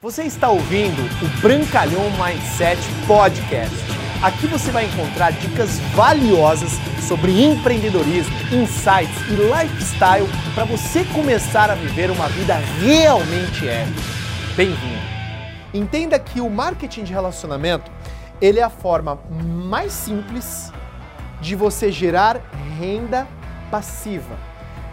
[0.00, 3.74] Você está ouvindo o Brancalhão Mindset Podcast.
[4.22, 6.70] Aqui você vai encontrar dicas valiosas
[7.08, 14.00] sobre empreendedorismo, insights e lifestyle para você começar a viver uma vida realmente épica.
[14.56, 15.02] Bem-vindo!
[15.74, 17.90] Entenda que o marketing de relacionamento
[18.40, 20.72] ele é a forma mais simples
[21.40, 22.40] de você gerar
[22.78, 23.26] renda
[23.68, 24.47] passiva.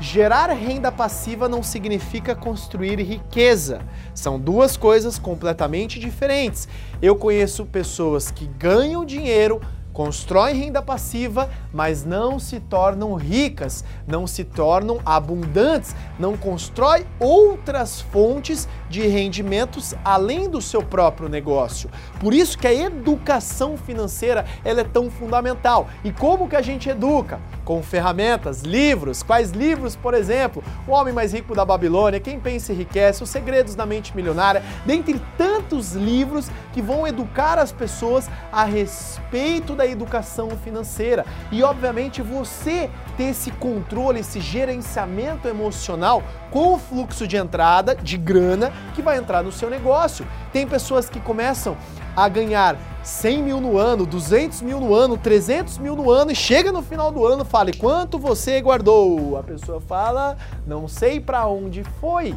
[0.00, 3.80] Gerar renda passiva não significa construir riqueza.
[4.14, 6.68] São duas coisas completamente diferentes.
[7.02, 9.60] Eu conheço pessoas que ganham dinheiro
[9.98, 18.00] constroem renda passiva, mas não se tornam ricas, não se tornam abundantes, não constrói outras
[18.00, 21.90] fontes de rendimentos além do seu próprio negócio.
[22.20, 25.88] Por isso que a educação financeira ela é tão fundamental.
[26.04, 27.40] E como que a gente educa?
[27.64, 29.24] Com ferramentas, livros.
[29.24, 30.62] Quais livros, por exemplo?
[30.86, 35.20] O Homem Mais Rico da Babilônia, Quem Pensa Enriquece, Os Segredos da Mente Milionária, dentre
[35.36, 41.24] tantos livros que vão educar as pessoas a respeito da educação financeira.
[41.50, 48.16] E obviamente você ter esse controle, esse gerenciamento emocional com o fluxo de entrada de
[48.16, 50.26] grana que vai entrar no seu negócio.
[50.52, 51.76] Tem pessoas que começam
[52.16, 56.34] a ganhar 100 mil no ano, 200 mil no ano, 300 mil no ano e
[56.34, 59.38] chega no final do ano fala quanto você guardou.
[59.38, 62.34] A pessoa fala, não sei para onde foi.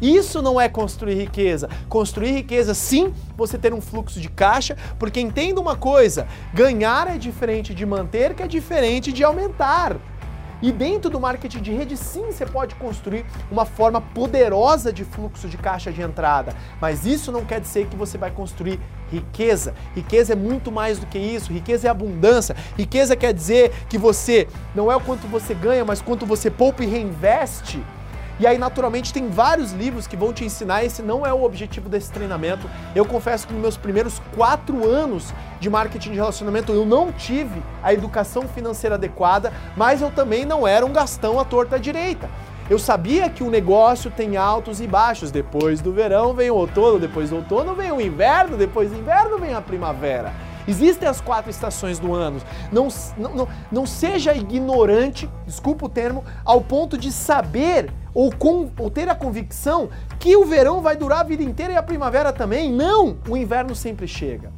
[0.00, 1.68] Isso não é construir riqueza.
[1.88, 7.18] Construir riqueza, sim, você ter um fluxo de caixa, porque entenda uma coisa: ganhar é
[7.18, 9.96] diferente de manter, que é diferente de aumentar.
[10.62, 15.46] E dentro do marketing de rede, sim, você pode construir uma forma poderosa de fluxo
[15.46, 16.54] de caixa de entrada.
[16.80, 18.80] Mas isso não quer dizer que você vai construir
[19.12, 19.74] riqueza.
[19.94, 21.52] Riqueza é muito mais do que isso.
[21.52, 22.56] Riqueza é abundância.
[22.78, 26.82] Riqueza quer dizer que você não é o quanto você ganha, mas quanto você poupa
[26.82, 27.84] e reinveste.
[28.40, 30.84] E aí, naturalmente, tem vários livros que vão te ensinar.
[30.84, 32.68] Esse não é o objetivo desse treinamento.
[32.94, 37.62] Eu confesso que nos meus primeiros quatro anos de marketing de relacionamento eu não tive
[37.82, 42.28] a educação financeira adequada, mas eu também não era um gastão à torta à direita.
[42.68, 45.30] Eu sabia que o negócio tem altos e baixos.
[45.30, 49.38] Depois do verão vem o outono, depois do outono vem o inverno, depois do inverno
[49.38, 50.32] vem a primavera.
[50.66, 52.40] Existem as quatro estações do ano.
[52.72, 58.90] Não, não, não seja ignorante, desculpa o termo, ao ponto de saber ou, com, ou
[58.90, 59.88] ter a convicção
[60.18, 62.72] que o verão vai durar a vida inteira e a primavera também.
[62.72, 63.18] Não!
[63.28, 64.52] O inverno sempre chega.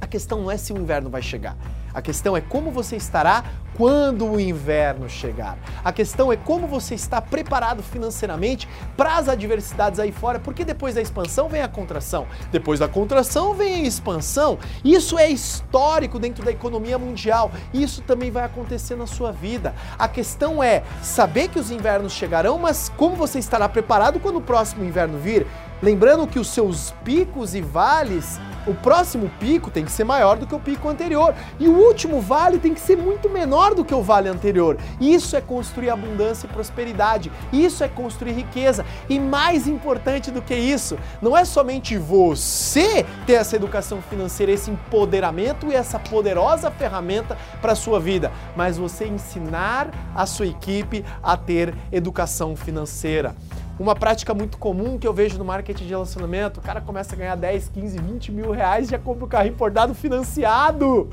[0.00, 1.56] A questão não é se o inverno vai chegar.
[1.96, 3.42] A questão é como você estará
[3.74, 5.56] quando o inverno chegar.
[5.82, 8.68] A questão é como você está preparado financeiramente
[8.98, 13.54] para as adversidades aí fora, porque depois da expansão vem a contração, depois da contração
[13.54, 14.58] vem a expansão.
[14.84, 17.50] Isso é histórico dentro da economia mundial.
[17.72, 19.74] Isso também vai acontecer na sua vida.
[19.98, 24.42] A questão é saber que os invernos chegarão, mas como você estará preparado quando o
[24.42, 25.46] próximo inverno vir?
[25.82, 30.46] Lembrando que os seus picos e vales o próximo pico tem que ser maior do
[30.46, 33.94] que o pico anterior e o último vale tem que ser muito menor do que
[33.94, 34.76] o vale anterior.
[35.00, 38.84] Isso é construir abundância e prosperidade, isso é construir riqueza.
[39.08, 44.70] E mais importante do que isso, não é somente você ter essa educação financeira, esse
[44.70, 51.04] empoderamento e essa poderosa ferramenta para a sua vida, mas você ensinar a sua equipe
[51.22, 53.34] a ter educação financeira.
[53.78, 57.18] Uma prática muito comum que eu vejo no marketing de relacionamento, o cara começa a
[57.18, 61.08] ganhar 10, 15, 20 mil reais e já compra o carro importado financiado.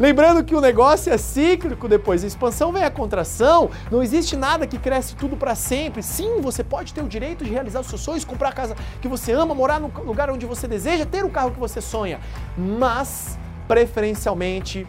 [0.00, 4.66] Lembrando que o negócio é cíclico, depois da expansão vem a contração, não existe nada
[4.66, 6.02] que cresce tudo para sempre.
[6.02, 9.06] Sim, você pode ter o direito de realizar os seus sonhos, comprar a casa que
[9.06, 12.18] você ama, morar no lugar onde você deseja, ter o carro que você sonha,
[12.56, 14.88] mas preferencialmente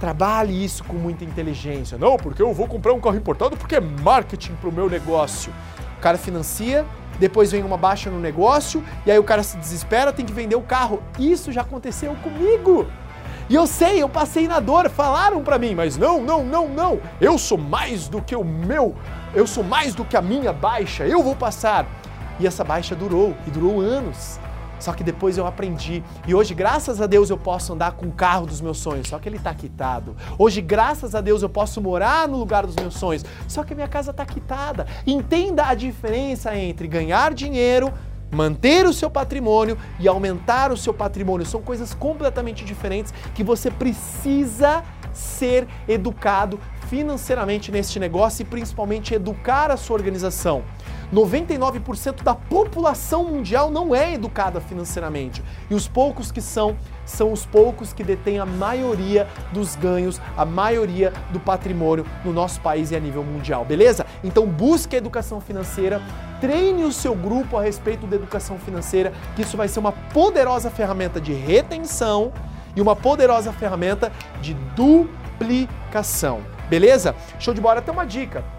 [0.00, 1.98] trabalhe isso com muita inteligência.
[1.98, 5.52] Não, porque eu vou comprar um carro importado porque é marketing para o meu negócio.
[5.98, 6.86] O cara financia,
[7.18, 10.54] depois vem uma baixa no negócio e aí o cara se desespera, tem que vender
[10.54, 11.02] o carro.
[11.18, 12.86] Isso já aconteceu comigo.
[13.50, 17.00] E eu sei, eu passei na dor, falaram para mim, mas não, não, não, não.
[17.20, 18.94] Eu sou mais do que o meu,
[19.34, 21.04] eu sou mais do que a minha baixa.
[21.06, 21.86] Eu vou passar.
[22.38, 24.38] E essa baixa durou, e durou anos.
[24.78, 26.02] Só que depois eu aprendi.
[26.26, 29.08] E hoje, graças a Deus, eu posso andar com o carro dos meus sonhos.
[29.08, 30.16] Só que ele está quitado.
[30.38, 33.24] Hoje, graças a Deus, eu posso morar no lugar dos meus sonhos.
[33.46, 34.86] Só que minha casa está quitada.
[35.06, 37.92] Entenda a diferença entre ganhar dinheiro,
[38.30, 41.46] manter o seu patrimônio e aumentar o seu patrimônio.
[41.46, 44.82] São coisas completamente diferentes que você precisa
[45.12, 50.62] ser educado financeiramente neste negócio e principalmente educar a sua organização.
[51.12, 55.42] 99% da população mundial não é educada financeiramente.
[55.70, 60.44] E os poucos que são, são os poucos que detêm a maioria dos ganhos, a
[60.44, 64.06] maioria do patrimônio no nosso país e a nível mundial, beleza?
[64.22, 66.02] Então busque a educação financeira,
[66.40, 70.70] treine o seu grupo a respeito da educação financeira, que isso vai ser uma poderosa
[70.70, 72.32] ferramenta de retenção
[72.76, 76.40] e uma poderosa ferramenta de duplicação.
[76.68, 77.14] Beleza?
[77.38, 77.78] Show de bola.
[77.78, 78.57] Até uma dica.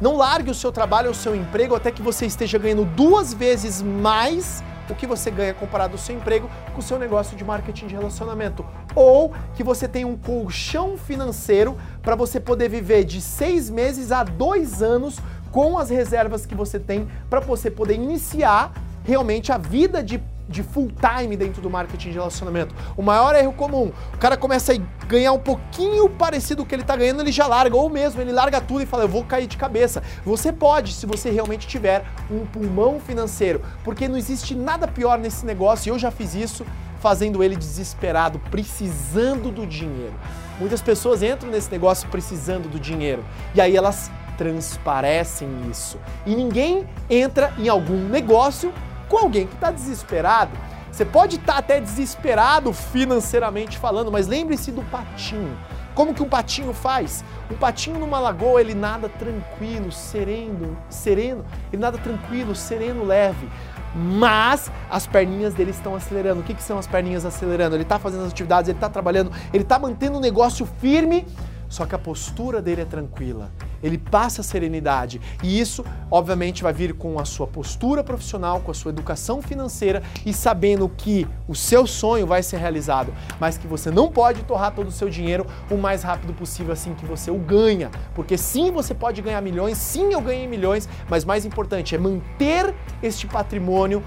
[0.00, 3.32] Não largue o seu trabalho ou o seu emprego até que você esteja ganhando duas
[3.32, 7.44] vezes mais o que você ganha comparado ao seu emprego com o seu negócio de
[7.44, 8.64] marketing de relacionamento.
[8.94, 14.22] Ou que você tenha um colchão financeiro para você poder viver de seis meses a
[14.22, 15.18] dois anos
[15.50, 18.72] com as reservas que você tem para você poder iniciar
[19.04, 22.74] realmente a vida de de full time dentro do marketing de relacionamento.
[22.96, 26.74] O maior erro comum, o cara começa a ganhar um pouquinho parecido com o que
[26.74, 29.24] ele está ganhando, ele já larga, ou mesmo ele larga tudo e fala, eu vou
[29.24, 30.02] cair de cabeça.
[30.24, 35.44] Você pode, se você realmente tiver um pulmão financeiro, porque não existe nada pior nesse
[35.44, 36.64] negócio, e eu já fiz isso,
[37.00, 40.14] fazendo ele desesperado, precisando do dinheiro.
[40.58, 45.98] Muitas pessoas entram nesse negócio precisando do dinheiro, e aí elas transparecem isso.
[46.24, 48.72] E ninguém entra em algum negócio
[49.08, 50.52] com alguém que está desesperado.
[50.90, 55.56] Você pode estar tá até desesperado financeiramente falando, mas lembre-se do patinho.
[55.94, 57.24] Como que um patinho faz?
[57.50, 63.48] Um patinho numa lagoa, ele nada tranquilo, sereno, sereno, ele nada tranquilo, sereno, leve.
[63.94, 66.40] Mas as perninhas dele estão acelerando.
[66.40, 67.76] O que, que são as perninhas acelerando?
[67.76, 71.26] Ele está fazendo as atividades, ele está trabalhando, ele está mantendo o negócio firme,
[71.68, 73.50] só que a postura dele é tranquila
[73.86, 75.20] ele passa a serenidade.
[75.42, 80.02] E isso, obviamente, vai vir com a sua postura profissional, com a sua educação financeira
[80.24, 84.74] e sabendo que o seu sonho vai ser realizado, mas que você não pode torrar
[84.74, 87.90] todo o seu dinheiro o mais rápido possível assim que você o ganha.
[88.14, 92.74] Porque sim, você pode ganhar milhões, sim, eu ganhei milhões, mas mais importante é manter
[93.02, 94.02] este patrimônio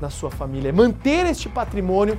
[0.00, 2.18] na sua família, é manter este patrimônio